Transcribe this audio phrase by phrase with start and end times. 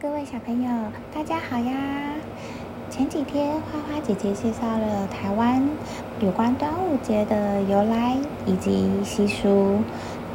[0.00, 0.70] 各位小朋友，
[1.12, 1.74] 大家好呀！
[2.88, 5.68] 前几天花花姐姐介绍了台湾
[6.20, 8.16] 有关端午节的由来
[8.46, 9.80] 以及习俗。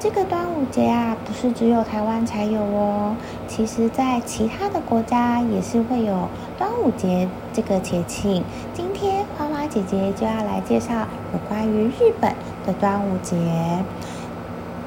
[0.00, 3.14] 这个端午节啊，不是只有台湾才有哦，
[3.46, 8.42] 其实在其他的国家也是会有端午节这个节庆。
[8.74, 12.34] 今天花花姐姐就要来介绍有关于日本
[12.66, 13.36] 的端午节。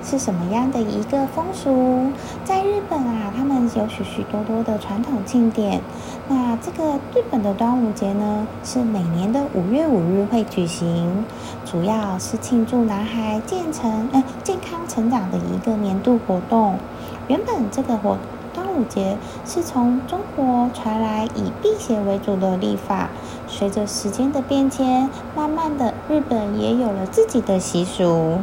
[0.05, 2.11] 是什么样的一个风俗？
[2.43, 5.81] 在日本啊，他们有许许多多的传统庆典。
[6.27, 11.25] 那这个日本的端午节呢，是每年的五月五日会举行，
[11.65, 16.75] 主要是庆祝男孩健成呃健康成长的一个年度活动。
[17.27, 18.15] 原本这个活
[18.53, 23.09] 端午节是从中国传来以辟邪为主的历法，
[23.47, 28.37] 随着时间的变迁，慢慢的日本也有了自己的习俗。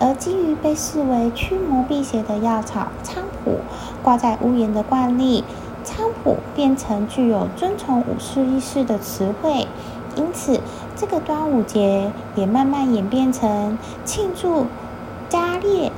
[0.00, 3.60] 而基于被视为驱魔辟邪的药草菖蒲
[4.02, 5.44] 挂在屋檐的惯例，
[5.84, 9.68] 菖蒲变成具有尊崇武士意识的词汇，
[10.16, 10.58] 因此
[10.96, 13.76] 这个端午节也慢慢演变成
[14.06, 14.66] 庆祝
[15.28, 15.92] 家业、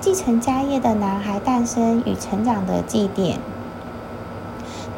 [0.00, 3.40] 继承家业的男孩诞生与成长的祭典。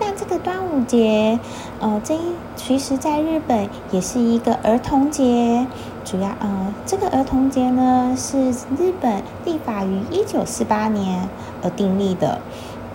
[0.00, 1.38] 那这个端午节，
[1.80, 2.18] 呃，这
[2.56, 5.66] 其实在日本也是一个儿童节。
[6.04, 11.28] 主要，呃，这个儿童节呢是日本立法于一九四八年
[11.62, 12.40] 而订立的。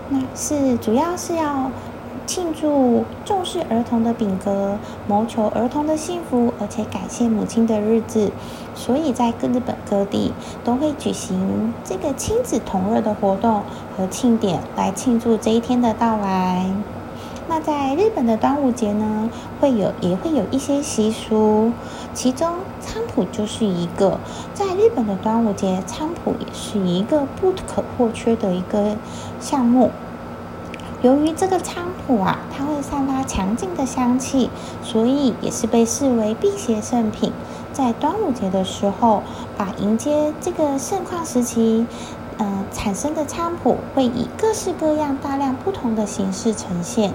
[0.09, 1.71] 那是主要是要
[2.28, 8.31] 庆祝重视儿童的品格，谋求儿童的幸福，而且感谢母亲的日子。
[8.75, 10.33] 所以在各日本各地
[10.64, 13.64] 都会举行这个亲子同乐的活动
[13.95, 16.70] 和庆典，来庆祝这一天的到来。
[17.48, 19.30] 那在日本的端午节呢，
[19.61, 21.72] 会有也会有一些习俗，
[22.14, 22.55] 其中
[22.86, 24.20] 菖蒲就是一个。
[24.53, 28.98] 在日本的端午节，菖蒲也是一个不可或缺的一个
[29.39, 29.92] 项目。
[31.01, 34.49] 由于这个菖蒲啊，它会散发强劲的香气，
[34.81, 37.31] 所以也是被视为辟邪圣品。
[37.71, 39.21] 在端午节的时候，
[39.55, 41.86] 把迎接这个盛况时期。
[42.39, 47.11] 呃，产生的菖蒲会以各式各样、大量不同的形式呈现，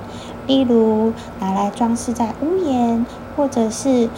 [0.49, 3.07] 例如拿来装饰在屋檐，
[3.37, 4.11] 或者是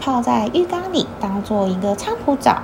[0.00, 2.62] 泡在浴缸里当做一个菖蒲澡。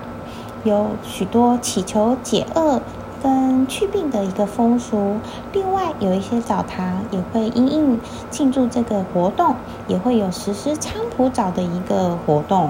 [0.64, 2.80] 有许多祈求解厄
[3.24, 5.16] 跟祛病的一个风俗。
[5.54, 7.98] 另外，有一些澡堂也会因应
[8.30, 9.54] 庆祝这个活动，
[9.88, 12.68] 也会有实施菖蒲澡的一个活动。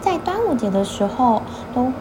[0.00, 1.42] 在端午节的时候
[1.74, 1.92] 都。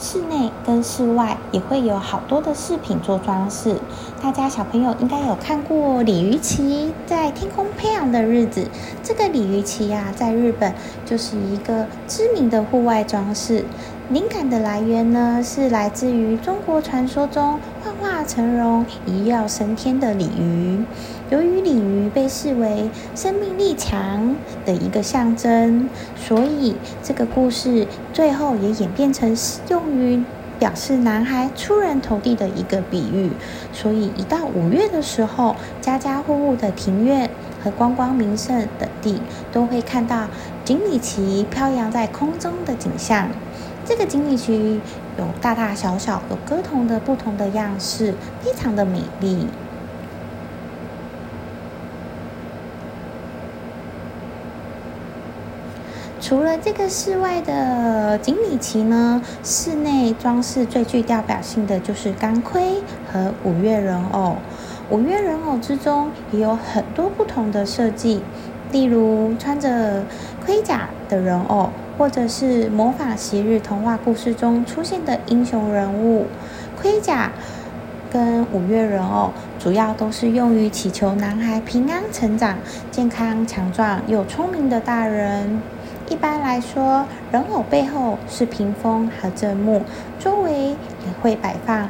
[0.00, 3.80] 室内跟室外也会有好多的饰品做装饰。
[4.22, 8.68] 大家小朋友应该有看过鲤鱼旗在天空飞扬的日子。
[9.02, 10.72] 这个鲤鱼旗呀，在日本
[11.04, 13.64] 就是一个知名的户外装饰。
[14.10, 20.82] 灵感的来源呢，是来自于中国传说中幻化成龙、一跃升天的鲤鱼。
[21.28, 29.36] 由于鲤鱼被视为生命力强的一个象征，所以这个故事最后也演变成
[29.68, 30.24] 用于
[30.58, 33.30] 表示男孩出人头地的一个比喻。
[33.74, 37.28] 所以一到五月的时候，家家户户的庭院
[37.62, 39.20] 和观光名胜等地
[39.52, 40.28] 都会看到
[40.64, 43.28] 锦鲤旗飘扬在空中的景象。
[43.88, 44.78] 这个锦鲤旗
[45.16, 48.12] 有大大小小、有各同的不同的样式，
[48.42, 49.46] 非常的美丽。
[56.20, 64.36] 除了这个室外的锦鲤旗呢，室内装饰最具代表性的就是钢盔和五月人偶。
[64.90, 68.22] 五月人偶之中也有很多不同的设计，
[68.70, 70.04] 例如穿着
[70.44, 76.26] 盔甲的人偶，或者是魔法昔日童话故事中出现的英雄人物。
[76.80, 77.32] 盔甲
[78.08, 82.56] 跟五月人偶主要都是用于祈求男孩平安成长、
[82.92, 85.60] 健康强壮又聪明的大人。
[86.08, 89.82] 一般来说，人偶背后是屏风和正木，
[90.20, 90.76] 周围也
[91.20, 91.88] 会摆放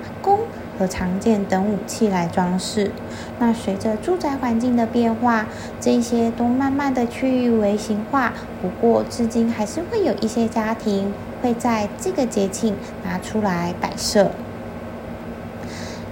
[0.79, 2.93] 和长剑等武器来装饰。
[3.39, 5.47] 那随着住宅环境的变化，
[5.81, 8.33] 这些都慢慢的趋于微型化。
[8.63, 14.31] 不过，至今还是会有一些家庭会在这个节庆拿出来摆设。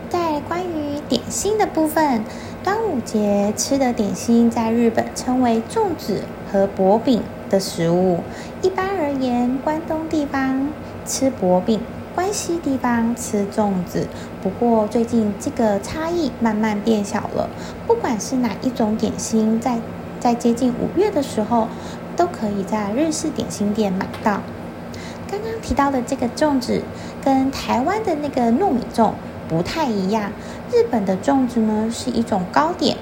[0.08, 2.24] 在关于点心的部分，
[2.64, 6.22] 端午节吃的点心在日本称为粽子
[6.52, 7.22] 和薄饼。
[7.48, 8.19] 的食物，
[8.60, 10.69] 一般而言，关东地方
[11.04, 11.78] 吃薄饼，
[12.16, 14.08] 关西地方吃粽子。
[14.42, 17.50] 不过最近这个差异慢慢变小了。
[17.86, 19.78] 不管是哪一种点心，在
[20.18, 21.68] 在接近五月的时候，
[22.16, 24.40] 都可以在日式点心店买到。
[25.30, 26.82] 刚刚提到的这个粽子，
[27.22, 29.12] 跟台湾的那个糯米粽
[29.46, 30.32] 不太一样。
[30.72, 32.96] 日本的粽子呢是一种糕点，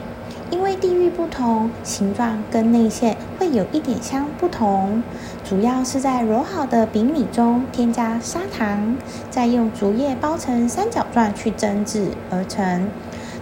[0.55, 5.03] 因为地域不同，形状跟内馅会有一点相不同。
[5.43, 8.97] 主要是在揉好的饼米中添加砂糖，
[9.29, 12.89] 再用竹叶包成三角状去蒸制而成。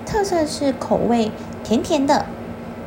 [0.06, 1.30] 特色是口味
[1.62, 2.24] 甜甜的，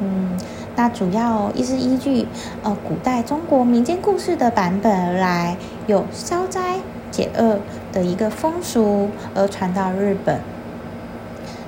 [0.01, 0.35] 嗯。
[0.75, 2.27] 那主要也是依据
[2.63, 5.55] 呃古代中国民间故事的版本而来，
[5.85, 6.79] 有消灾
[7.11, 7.59] 解厄
[7.93, 10.41] 的一个风俗而传到日本。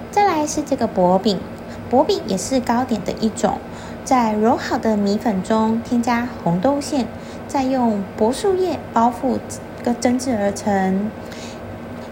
[0.10, 1.40] 再来是这个薄饼，
[1.90, 3.58] 薄饼也是糕点的一种，
[4.04, 7.08] 在揉好的米粉中添加红豆馅，
[7.48, 9.38] 再用柏树叶包覆，
[9.84, 11.10] 个蒸制而成。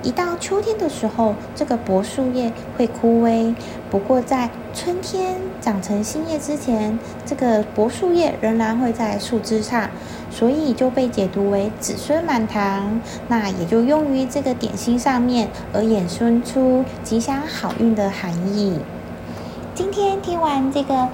[0.01, 3.55] 一到秋天的时候，这个柏树叶会枯萎。
[3.89, 9.89] 不过在春天长成新叶之前，这个柏树叶仍然会在树枝上，
[10.29, 13.01] 所以就被解读为子孙满堂。
[13.29, 18.79] 那也就用于这个点心上面，而衍生出吉祥好运的含义。
[19.75, 21.09] 今天听完这个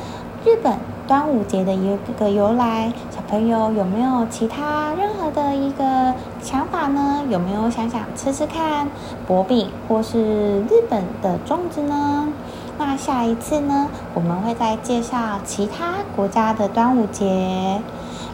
[0.45, 0.77] 日本。
[1.07, 7.21] 端午节的一个由来，小朋友有没有其他任何的一个想法呢？
[7.27, 8.87] 有没有想想吃吃看
[9.27, 12.29] 薄饼或是日本的粽子呢？
[12.77, 17.81] 那下一次呢，我们会再介绍其他国家的端午节，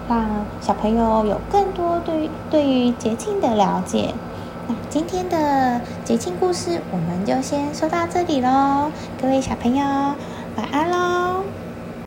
[0.07, 0.27] 让
[0.61, 4.13] 小朋友有更多对于对于节庆的了解。
[4.67, 8.91] 那今天的节庆故事我们就先说到这里喽，
[9.21, 10.96] 各位小朋友晚安喽。